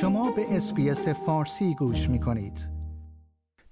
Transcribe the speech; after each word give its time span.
شما 0.00 0.30
به 0.30 0.56
اس‌بی‌اس 0.56 1.08
فارسی 1.08 1.74
گوش 1.74 2.10
می 2.10 2.20
کنید. 2.20 2.68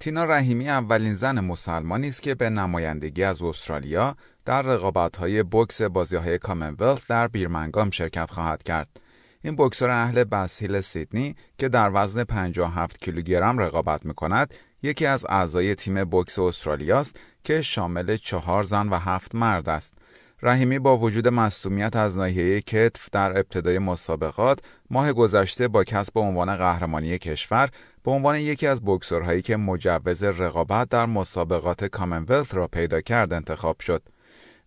تینا 0.00 0.24
رحیمی 0.24 0.68
اولین 0.68 1.14
زن 1.14 1.40
مسلمانی 1.40 2.08
است 2.08 2.22
که 2.22 2.34
به 2.34 2.50
نمایندگی 2.50 3.22
از 3.22 3.42
استرالیا 3.42 4.16
در 4.44 4.62
رقابت‌های 4.62 5.42
بوکس 5.42 5.82
بازی‌های 5.82 6.38
کامنولث 6.38 7.00
در 7.08 7.28
بیرمنگام 7.28 7.90
شرکت 7.90 8.30
خواهد 8.30 8.62
کرد. 8.62 9.00
این 9.42 9.56
بوکسور 9.56 9.90
اهل 9.90 10.24
بس 10.24 10.46
هیل 10.46 10.80
سیدنی 10.80 11.36
که 11.58 11.68
در 11.68 11.90
وزن 11.94 12.24
57 12.24 13.00
کیلوگرم 13.00 13.58
رقابت 13.58 14.06
می‌کند، 14.06 14.54
یکی 14.82 15.06
از 15.06 15.26
اعضای 15.28 15.74
تیم 15.74 16.04
بوکس 16.04 16.38
استرالیا 16.38 17.00
است 17.00 17.16
که 17.44 17.62
شامل 17.62 18.16
چهار 18.16 18.62
زن 18.62 18.88
و 18.88 18.94
هفت 18.98 19.34
مرد 19.34 19.68
است. 19.68 19.94
رحیمی 20.42 20.78
با 20.78 20.98
وجود 20.98 21.28
مصدومیت 21.28 21.96
از 21.96 22.18
ناحیه 22.18 22.60
کتف 22.60 23.10
در 23.12 23.30
ابتدای 23.38 23.78
مسابقات 23.78 24.58
ماه 24.90 25.12
گذشته 25.12 25.68
با 25.68 25.84
کسب 25.84 26.18
عنوان 26.18 26.56
قهرمانی 26.56 27.18
کشور 27.18 27.68
به 28.04 28.10
عنوان 28.10 28.36
یکی 28.36 28.66
از 28.66 28.80
بکسورهایی 28.84 29.42
که 29.42 29.56
مجوز 29.56 30.24
رقابت 30.24 30.88
در 30.88 31.06
مسابقات 31.06 31.84
کامنولث 31.84 32.54
را 32.54 32.66
پیدا 32.68 33.00
کرد 33.00 33.32
انتخاب 33.32 33.80
شد. 33.80 34.02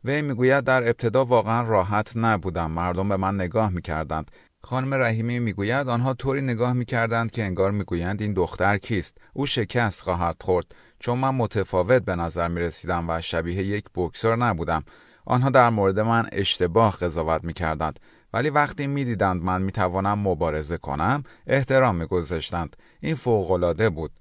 وی 0.04 0.22
می‌گوید 0.22 0.64
در 0.64 0.84
ابتدا 0.84 1.26
واقعا 1.26 1.62
راحت 1.62 2.12
نبودم 2.16 2.72
مردم 2.72 3.10
به 3.10 3.18
من 3.18 3.36
نگاه 3.36 3.70
می‌کردند. 3.70 4.32
خانم 4.64 4.94
رحیمی 4.94 5.40
می‌گوید 5.40 5.90
آنها 5.90 6.14
طوری 6.14 6.42
نگاه 6.42 6.74
می‌کردند 6.74 7.32
که 7.32 7.44
انگار 7.44 7.72
می‌گویند 7.72 8.22
این 8.22 8.34
دختر 8.34 8.78
کیست. 8.78 9.18
او 9.34 9.46
شکست 9.46 10.02
خواهد 10.02 10.36
خورد. 10.42 10.66
چون 11.00 11.18
من 11.18 11.36
متفاوت 11.36 12.02
به 12.06 12.16
نظر 12.16 12.48
می 12.48 12.60
رسیدم 12.60 13.10
و 13.10 13.22
شبیه 13.22 13.64
یک 13.64 13.86
بکسور 13.96 14.36
نبودم. 14.36 14.84
آنها 15.30 15.50
در 15.50 15.70
مورد 15.70 16.00
من 16.00 16.26
اشتباه 16.32 16.98
قضاوت 16.98 17.44
می 17.44 17.54
کردند 17.54 18.00
ولی 18.34 18.50
وقتی 18.50 18.88
می 18.88 19.06
دیدند 19.06 19.44
من 19.44 19.62
می 19.62 19.72
توانم 19.72 20.20
مبارزه 20.20 20.78
کنم 20.78 21.24
احترام 21.48 21.96
می 21.96 22.06
گذاشتند 22.06 22.76
این 23.00 23.16
فوقالعاده 23.16 23.90
بود. 23.90 24.12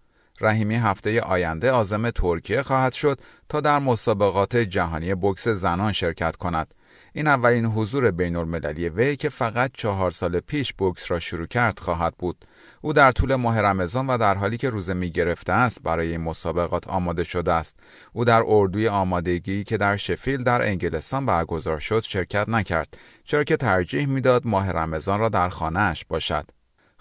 رحیمی 0.41 0.75
هفته 0.75 1.20
آینده 1.20 1.70
آزم 1.70 2.11
ترکیه 2.11 2.62
خواهد 2.62 2.92
شد 2.92 3.20
تا 3.48 3.61
در 3.61 3.78
مسابقات 3.78 4.56
جهانی 4.56 5.15
بکس 5.15 5.48
زنان 5.48 5.92
شرکت 5.92 6.37
کند. 6.37 6.75
این 7.12 7.27
اولین 7.27 7.67
حضور 7.67 8.11
بین 8.11 8.37
المللی 8.37 8.89
وی 8.89 9.17
که 9.17 9.28
فقط 9.28 9.70
چهار 9.75 10.11
سال 10.11 10.41
پیش 10.41 10.73
بوکس 10.73 11.11
را 11.11 11.19
شروع 11.19 11.47
کرد 11.47 11.78
خواهد 11.78 12.15
بود. 12.19 12.45
او 12.81 12.92
در 12.92 13.12
طول 13.12 13.34
ماه 13.34 13.61
رمضان 13.61 14.06
و 14.06 14.19
در 14.19 14.34
حالی 14.34 14.56
که 14.56 14.70
روزه 14.70 14.95
می 14.95 15.11
گرفته 15.11 15.53
است 15.53 15.83
برای 15.83 16.11
این 16.11 16.20
مسابقات 16.20 16.89
آماده 16.89 17.25
شده 17.25 17.53
است. 17.53 17.77
او 18.12 18.25
در 18.25 18.42
اردوی 18.47 18.89
آمادگی 18.89 19.65
که 19.65 19.77
در 19.77 19.97
شفیل 19.97 20.42
در 20.42 20.62
انگلستان 20.62 21.27
برگزار 21.27 21.78
شد 21.78 22.03
شرکت 22.03 22.48
نکرد 22.48 22.98
چرا 23.25 23.45
که 23.45 23.56
ترجیح 23.56 24.06
می‌داد 24.06 24.47
ماه 24.47 24.70
رمضان 24.70 25.20
را 25.20 25.28
در 25.28 25.48
خانهاش 25.48 26.05
باشد. 26.05 26.45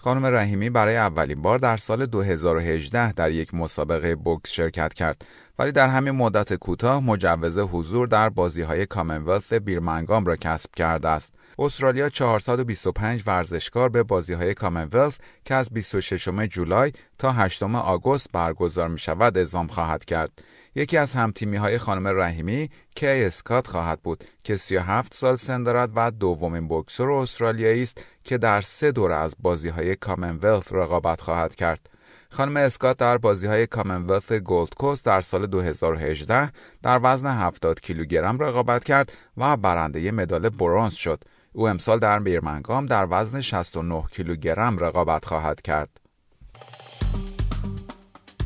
خانم 0.00 0.26
رحیمی 0.26 0.70
برای 0.70 0.96
اولین 0.96 1.42
بار 1.42 1.58
در 1.58 1.76
سال 1.76 2.06
2018 2.06 3.12
در 3.12 3.30
یک 3.30 3.54
مسابقه 3.54 4.14
بوکس 4.14 4.50
شرکت 4.50 4.94
کرد 4.94 5.24
ولی 5.58 5.72
در 5.72 5.88
همین 5.88 6.14
مدت 6.14 6.54
کوتاه 6.54 7.00
مجوز 7.00 7.58
حضور 7.58 8.06
در 8.06 8.28
بازی 8.28 8.62
های 8.62 8.86
کامنولث 8.86 9.52
بیرمنگام 9.52 10.26
را 10.26 10.36
کسب 10.36 10.74
کرده 10.76 11.08
است. 11.08 11.34
استرالیا 11.58 12.08
425 12.08 13.22
ورزشکار 13.26 13.88
به 13.88 14.02
بازی 14.02 14.32
های 14.32 14.54
کامنولث 14.54 15.16
که 15.44 15.54
از 15.54 15.70
26 15.70 16.28
جولای 16.50 16.92
تا 17.18 17.32
8 17.32 17.62
آگوست 17.62 18.32
برگزار 18.32 18.88
می 18.88 18.98
شود 18.98 19.38
اعزام 19.38 19.66
خواهد 19.66 20.04
کرد. 20.04 20.30
یکی 20.74 20.96
از 20.96 21.14
همتیمی 21.14 21.56
های 21.56 21.78
خانم 21.78 22.06
رحیمی 22.20 22.70
کی 22.94 23.06
اسکات 23.06 23.66
خواهد 23.66 24.00
بود 24.02 24.24
که 24.44 24.56
37 24.56 25.14
سال 25.14 25.36
سن 25.36 25.62
دارد 25.62 25.90
و 25.96 26.10
دومین 26.10 26.68
بکسور 26.68 27.12
استرالیایی 27.12 27.82
است 27.82 28.04
که 28.24 28.38
در 28.38 28.60
سه 28.60 28.92
دوره 28.92 29.16
از 29.16 29.34
بازی 29.40 29.68
های 29.68 29.96
کامنولث 29.96 30.72
رقابت 30.72 31.20
خواهد 31.20 31.54
کرد. 31.54 31.97
خانم 32.30 32.56
اسکات 32.56 32.96
در 32.96 33.18
بازی 33.18 33.46
های 33.46 33.66
کامنولث 33.66 34.32
گولد 34.32 34.74
کوست 34.74 35.04
در 35.04 35.20
سال 35.20 35.46
2018 35.46 36.52
در 36.82 37.00
وزن 37.02 37.30
70 37.30 37.80
کیلوگرم 37.80 38.38
رقابت 38.38 38.84
کرد 38.84 39.12
و 39.36 39.56
برنده 39.56 40.10
مدال 40.10 40.48
برونز 40.48 40.94
شد. 40.94 41.24
او 41.52 41.68
امسال 41.68 41.98
در 41.98 42.18
بیرمنگام 42.18 42.86
در 42.86 43.06
وزن 43.10 43.40
69 43.40 44.04
کیلوگرم 44.10 44.78
رقابت 44.78 45.24
خواهد 45.24 45.62
کرد. 45.62 46.00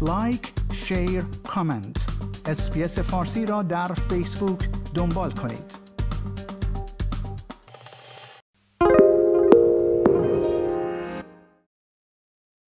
like، 0.01 0.53
share، 0.73 1.25
comment. 1.49 2.07
اس‌بی‌اس 2.47 2.99
فارسی 2.99 3.47
را 3.47 3.63
در 3.63 3.89
فیسبوک 3.89 4.69
دنبال 4.95 5.31
کنید. 5.31 5.82